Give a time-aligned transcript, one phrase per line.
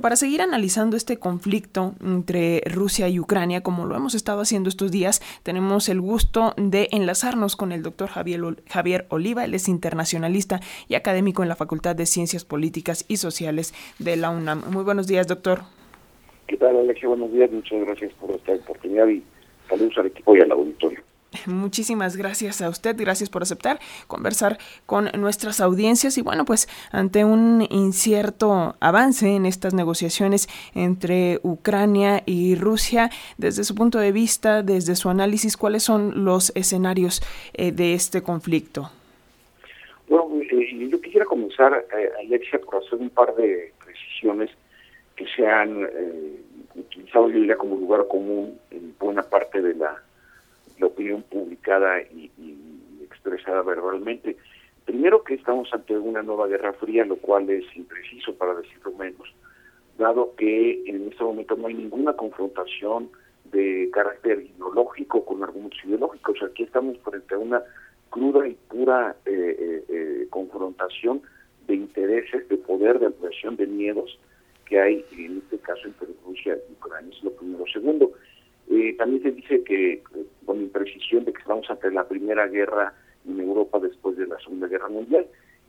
[0.00, 4.92] Para seguir analizando este conflicto entre Rusia y Ucrania, como lo hemos estado haciendo estos
[4.92, 9.44] días, tenemos el gusto de enlazarnos con el doctor Javier, Oliva.
[9.44, 14.30] Él es internacionalista y académico en la Facultad de Ciencias Políticas y Sociales de la
[14.30, 14.62] UNAM.
[14.70, 15.62] Muy buenos días, doctor.
[16.46, 17.08] ¿Qué tal, Alexia?
[17.08, 17.50] Buenos días.
[17.50, 19.24] Muchas gracias por esta oportunidad y
[19.68, 21.07] saludos al equipo y al auditorio.
[21.46, 24.56] Muchísimas gracias a usted, gracias por aceptar conversar
[24.86, 32.22] con nuestras audiencias y bueno, pues ante un incierto avance en estas negociaciones entre Ucrania
[32.24, 37.20] y Rusia, desde su punto de vista, desde su análisis, ¿cuáles son los escenarios
[37.52, 38.90] eh, de este conflicto?
[40.08, 44.50] Bueno, eh, yo quisiera comenzar, eh, Alexia, por hacer un par de precisiones
[45.14, 45.86] que se han
[46.74, 50.07] utilizado, yo como lugar común en buena parte de la
[50.78, 52.30] la opinión publicada y,
[53.02, 54.36] expresada verbalmente.
[54.84, 59.34] Primero que estamos ante una nueva guerra fría, lo cual es impreciso para decirlo menos,
[59.98, 63.10] dado que en este momento no hay ninguna confrontación
[63.52, 66.42] de carácter ideológico con argumentos ideológicos.
[66.42, 67.62] Aquí estamos frente a una
[68.10, 71.22] cruda y pura eh, eh, eh, confrontación
[71.66, 74.18] de intereses, de poder, de ampliación de miedos
[74.64, 77.10] que hay en este caso entre Rusia y Ucrania.
[77.16, 77.64] Es lo primero.
[77.72, 78.12] Segundo,
[78.98, 80.02] también se dice que
[80.48, 82.94] con imprecisión de que estamos ante la primera guerra
[83.28, 85.26] en Europa después de la Segunda Guerra Mundial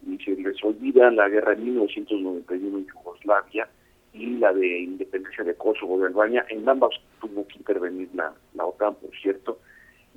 [0.08, 3.68] y se les olvida la guerra de 1991 en Yugoslavia
[4.14, 8.68] y la de independencia de Kosovo de Albania, en ambas tuvo que intervenir la, la
[8.68, 9.60] OTAN, por cierto,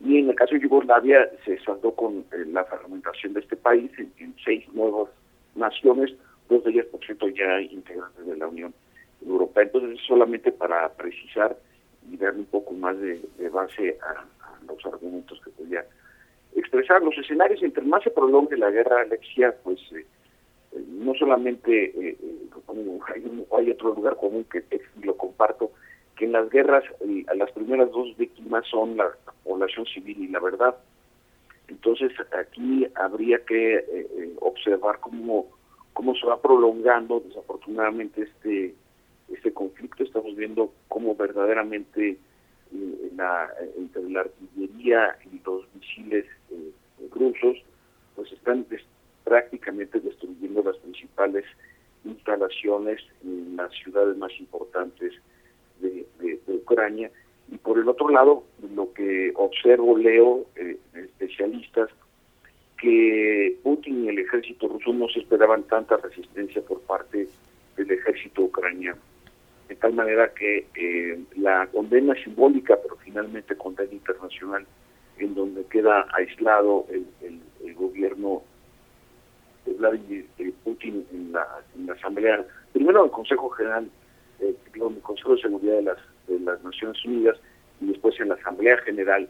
[0.05, 3.91] y en el caso de Yugoslavia se saldó con eh, la fragmentación de este país
[3.99, 5.09] en, seis nuevas
[5.57, 6.15] naciones,
[6.49, 8.73] dos de ellas, por cierto, ya integrantes de la Unión
[9.27, 9.65] Europea.
[9.65, 11.57] Entonces, solamente para precisar
[12.11, 14.25] y darle un poco más de, base a,
[14.67, 15.85] los argumentos que podía
[16.55, 17.03] expresar.
[17.03, 20.07] Los escenarios, entre más se prolongue la guerra, Alexia, pues eh,
[20.73, 22.17] eh, no solamente eh,
[23.15, 24.65] hay, hay, otro lugar común que
[25.03, 25.73] lo comparto,
[26.17, 26.85] que en las guerras
[27.35, 29.11] las primeras dos víctimas son la
[29.45, 30.77] población civil y la verdad.
[31.69, 35.47] Entonces aquí habría que observar cómo,
[35.95, 38.75] cómo se va prolongando desafortunadamente este
[39.33, 40.05] este conflicto.
[40.05, 42.19] Estamos viendo cómo verdaderamente
[43.17, 46.73] la, entre la artillería y los misiles eh,
[47.11, 47.59] rusos
[48.17, 48.67] pues están
[49.25, 51.45] prácticamente destruyendo las principales
[52.05, 55.13] instalaciones en las ciudades más importantes
[55.81, 56.07] de,
[56.47, 57.11] Ucrania.
[57.51, 58.45] Y por el otro lado,
[58.75, 61.91] lo que observo, leo, eh, especialistas,
[62.81, 67.29] que Putin y el ejército ruso no se esperaban tanta resistencia por parte
[67.77, 69.01] del ejército ucraniano
[69.73, 74.67] de tal manera que eh, la condena simbólica, pero finalmente condena internacional,
[75.17, 77.07] en donde queda aislado el,
[77.75, 78.43] gobierno
[79.65, 80.27] de Vladimir
[80.63, 83.89] Putin en la, Asamblea, primero en el Consejo General,
[84.41, 87.39] eh, el Consejo de Seguridad de las, de Naciones Unidas,
[87.81, 89.27] y después en la Asamblea General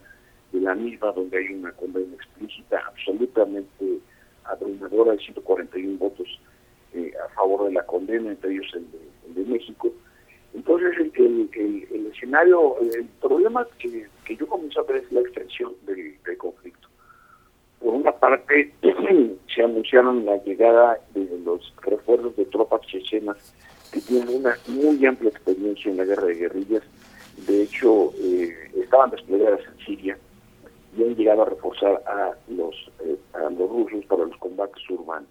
[0.50, 3.98] de la misma, donde hay una condena explícita, absolutamente
[4.44, 6.40] abrumadora de 141 votos
[6.94, 8.86] eh, a favor de la condena, entre ellos el
[9.34, 9.92] de México,
[10.54, 16.16] entonces, el, el, escenario, el problema que, yo comienzo a ver es la extensión del,
[16.36, 16.88] conflicto.
[17.80, 18.72] Por una parte,
[19.54, 23.36] se anunciaron la llegada de los refuerzos de tropas chechenas
[23.92, 26.82] que tienen una muy amplia experiencia en la guerra de guerrillas.
[27.46, 30.18] De hecho, eh, estaban desplegadas en Siria
[30.96, 32.74] y han llegado a reforzar a los,
[33.04, 35.28] eh, a los rusos para los combates urbanos.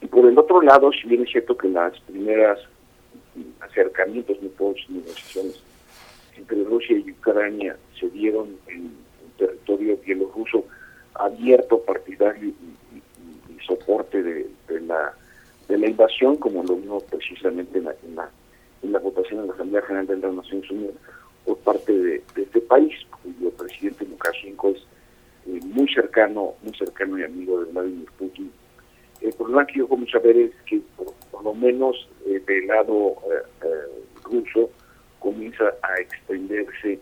[0.00, 2.58] Y por el otro lado, si bien es cierto que las primeras
[3.60, 5.62] acercamientos, no todas negociaciones
[6.36, 9.02] entre Rusia y Ucrania se dieron en,
[9.38, 10.64] territorio bielorruso
[11.14, 12.54] abierto, partidario y,
[13.66, 14.50] soporte de,
[14.86, 15.14] la
[15.68, 17.94] de la invasión, como lo vimos precisamente en la,
[18.82, 20.94] en la, votación en la Asamblea General de las Naciones Unidas
[21.44, 24.78] por parte de, este país, cuyo presidente Lukashenko es
[25.46, 28.50] eh, muy cercano, muy cercano y amigo de Vladimir Putin.
[29.20, 32.08] El problema que yo comienzo a ver es que por, lo menos
[32.46, 34.70] del lado eh, eh, ruso
[35.18, 36.98] comienza a extenderse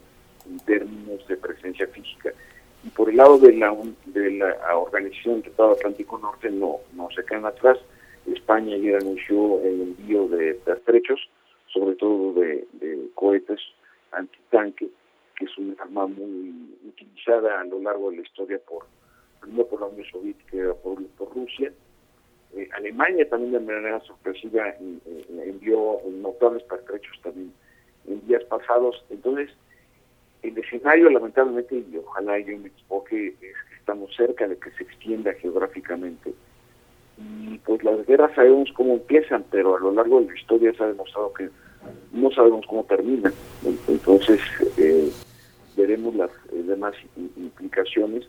[0.46, 2.32] en términos de presencia física.
[2.84, 3.76] Y por el lado de la,
[4.06, 7.78] de la Organización del Tratado Atlántico Norte no, no se quedan atrás.
[8.26, 11.20] España ya anunció el envío de pertrechos,
[11.72, 12.66] sobre todo de,
[13.14, 13.60] cohetes
[14.12, 14.88] antitanque,
[15.36, 18.86] que es una arma muy utilizada a lo largo de la historia por
[19.40, 21.72] primero por la Unión Soviética y por, por Rusia,
[22.56, 27.52] eh, Alemania también de manera sorpresiva eh, eh, envió notables pertrechos también
[28.06, 29.04] en días pasados.
[29.10, 29.50] Entonces,
[30.42, 34.84] el escenario lamentablemente, y ojalá yo me equivoque, es que estamos cerca de que se
[34.84, 36.32] extienda geográficamente
[37.20, 40.82] y pues las guerras sabemos cómo empiezan, pero a lo largo de la historia se
[40.82, 41.50] ha demostrado que
[42.12, 43.32] no sabemos cómo terminan.
[43.88, 44.40] Entonces,
[44.78, 45.10] eh,
[45.76, 46.94] veremos las demás
[47.36, 48.26] implicaciones,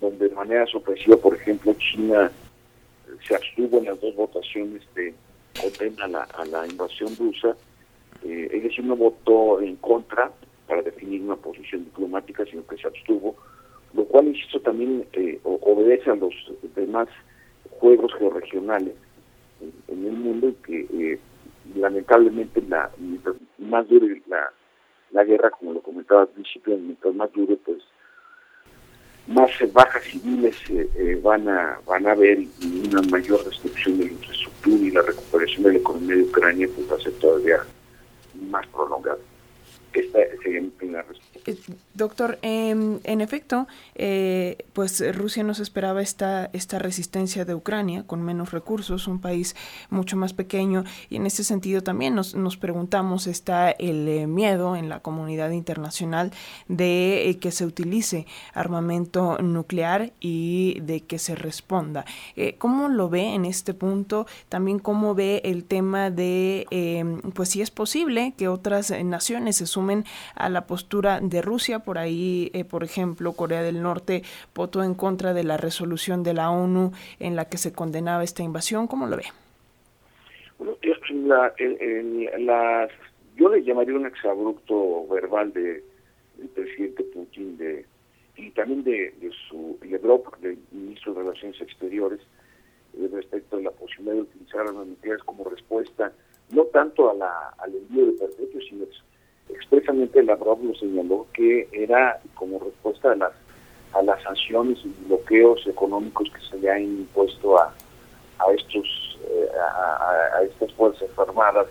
[0.00, 2.30] donde de manera sorpresiva, por ejemplo, China
[3.26, 5.14] se abstuvo en las dos votaciones de
[5.60, 7.56] condena a la, invasión rusa,
[8.24, 10.30] eh, es decir, no votó en contra
[10.66, 13.36] para definir una posición diplomática, sino que se abstuvo,
[13.94, 16.34] lo cual, insisto, también eh, obedece a los
[16.74, 17.08] demás
[17.70, 18.94] juegos georregionales
[19.88, 21.18] en, el mundo y que eh,
[21.74, 22.90] lamentablemente la
[23.58, 24.52] más dure la,
[25.10, 27.82] la guerra, como lo comentaba al principio, mientras más dure, pues
[29.26, 34.06] más bajas civiles eh, eh, van a van a haber y una mayor destrucción de
[34.06, 37.58] la infraestructura y la recuperación de la economía de Ucrania pues va a ser todavía
[38.50, 39.18] más prolongada.
[39.94, 41.32] Esta sería mi primera respuesta.
[41.50, 41.56] Eh,
[41.94, 48.04] doctor, em, en efecto, eh, pues Rusia no se esperaba esta, esta resistencia de Ucrania
[48.06, 49.54] con menos recursos, un país
[49.90, 54.76] mucho más pequeño, y en ese sentido también nos, nos preguntamos, ¿está el eh, miedo
[54.76, 56.32] en la comunidad internacional
[56.68, 62.04] de que se utilice armamento nuclear y de que se responda?
[62.58, 64.26] ¿Cómo lo ve en este punto?
[64.48, 69.66] También cómo ve el tema de, em, pues si es posible que otras naciones se
[69.66, 69.81] sumen
[70.34, 71.80] a la postura de Rusia.
[71.80, 74.22] Por ahí, eh, por ejemplo, Corea del Norte
[74.54, 78.42] votó en contra de la resolución de la ONU en la que se condenaba esta
[78.42, 78.86] invasión.
[78.86, 79.24] ¿Cómo lo ve?
[80.58, 80.76] Bueno,
[82.38, 82.88] la,
[83.36, 85.82] yo le llamaría un exabrupto verbal de,
[86.36, 87.84] del presidente Putin de,
[88.36, 92.20] y también de, de su Lebrov, del ministro de Relaciones Exteriores,
[92.94, 96.12] eh, respecto a la posibilidad de utilizar armas nucleares como respuesta
[96.52, 98.84] no tanto a la, al envío de perpetuos, sino
[99.54, 103.32] expresamente Lavrov lo señaló que era como respuesta a las
[103.92, 107.74] a las sanciones y bloqueos económicos que se le han impuesto a,
[108.38, 111.66] a estos eh, a, estas fuerzas armadas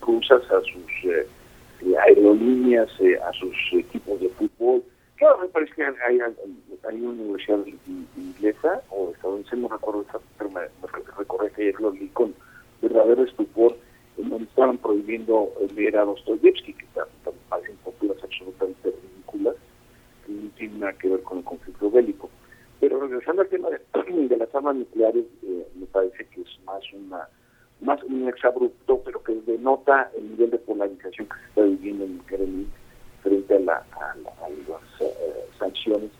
[0.00, 1.26] rusas, a sus eh,
[2.06, 4.82] aerolíneas, eh, a sus equipos de fútbol.
[5.16, 7.58] Claro, me parece que hay, hay, una universidad
[8.16, 10.04] inglesa o estadounidense, no recuerdo,
[10.38, 12.34] pero me, me recuerdo que ayer lo vi con
[12.82, 13.76] verdadero estupor
[14.42, 16.86] estaban prohibiendo leer a Dostoyevsky, que
[17.48, 19.56] parecen posturas absolutamente ridículas,
[20.26, 22.30] que no tienen nada que ver con el conflicto bélico.
[22.80, 23.68] Pero regresando al tema
[24.06, 27.28] de, las armas nucleares, eh, me parece que es más una
[27.80, 32.12] más un exabrupto, pero que denota el nivel de polarización que se está viviendo en
[32.12, 32.72] el Kremlin
[33.22, 34.16] frente a, la, a,
[34.68, 36.10] las eh, sanciones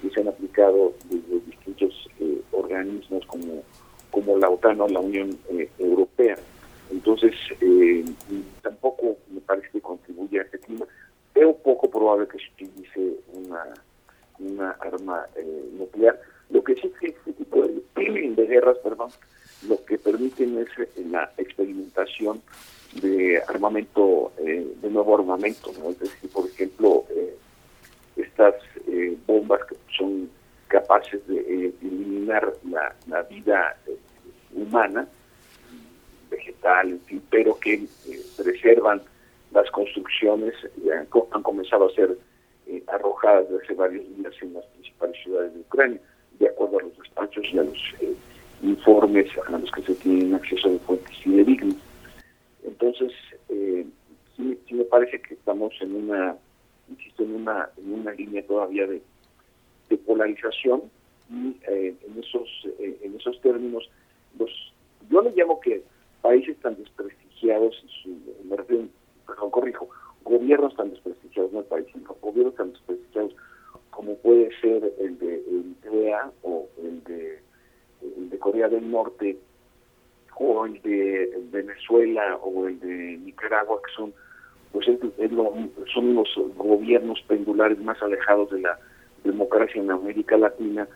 [0.00, 3.62] que se han aplicado desde distintos eh, organismos como,
[4.10, 5.36] como la OTAN o la Unión
[5.78, 6.36] Europea.
[7.00, 7.32] Entonces,
[7.62, 8.04] eh,
[8.60, 10.84] tampoco me parece que contribuye a este clima.
[11.34, 13.64] Veo poco probable que se utilice una,
[14.38, 16.20] una arma eh, nuclear.
[16.50, 17.80] Lo que sí es que este tipo de,
[18.36, 19.08] de guerras, perdón,
[19.66, 22.42] lo que permiten es eh, la experimentación
[23.00, 25.90] de armamento, de nuevo armamento, ¿no?
[25.90, 27.04] Es decir, por ejemplo,
[28.16, 28.56] estas
[29.26, 30.28] bombas que son
[30.66, 33.76] capaces de eliminar la, la vida
[34.52, 35.06] humana,
[36.40, 36.98] vegetal,
[37.30, 39.02] pero que eh, preservan
[39.52, 40.54] las construcciones,
[40.92, 42.16] han, han comenzado a ser
[42.66, 46.00] eh, arrojadas desde hace varios días en las principales ciudades de Ucrania,
[46.38, 48.14] de acuerdo a los despachos y a los eh,
[48.62, 51.76] informes a los que se tienen acceso de fuentes fidedignas.
[52.62, 53.12] Entonces,
[53.48, 56.36] sí, me parece que estamos en una,
[56.88, 59.02] insisto, en una, en una línea todavía de,
[59.88, 60.82] de polarización
[61.30, 63.88] y en esos en esos términos
[64.38, 64.50] los
[65.10, 65.82] yo le llamo que
[66.30, 67.74] países tan desprestigiados,
[68.44, 68.84] me refiero,
[69.26, 69.88] perdón, corrijo,
[70.22, 73.34] gobiernos tan desprestigiados, no países, sino gobiernos tan desprestigiados
[73.90, 79.38] como puede ser el de Eritrea o el de, Corea del Norte
[80.36, 84.14] o el de Venezuela o el de Nicaragua, que son
[84.70, 84.86] pues
[85.92, 88.78] son los gobiernos pendulares más alejados de la
[89.24, 90.86] democracia en América Latina,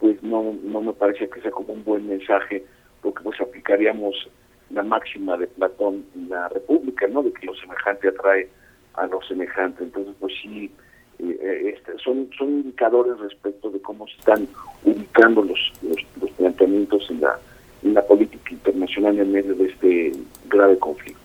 [0.00, 2.64] pues no, no me parece que sea como un buen mensaje,
[3.02, 4.28] porque pues aplicaríamos
[4.70, 7.22] la máxima de Platón en la República, ¿no?
[7.22, 8.48] De que lo semejante atrae
[8.94, 9.84] a lo semejante.
[9.84, 10.70] Entonces, pues sí,
[11.18, 14.48] eh, eh, este, son, son indicadores respecto de cómo se están
[14.84, 17.38] ubicando los, los, planteamientos en la,
[17.82, 20.12] en la política internacional en medio de este
[20.48, 21.19] grave conflicto.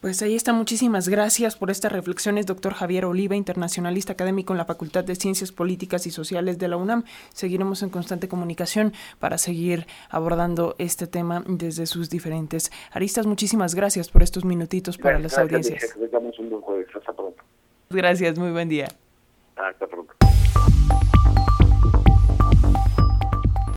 [0.00, 4.64] Pues ahí está, muchísimas gracias por estas reflexiones, doctor Javier Oliva, internacionalista académico en la
[4.64, 7.04] Facultad de Ciencias Políticas y Sociales de la UNAM.
[7.34, 13.26] Seguiremos en constante comunicación para seguir abordando este tema desde sus diferentes aristas.
[13.26, 15.94] Muchísimas gracias por estos minutitos para las audiencias.
[15.94, 17.42] un Hasta pronto.
[17.90, 18.88] Gracias, muy buen día.
[19.54, 20.14] Hasta pronto.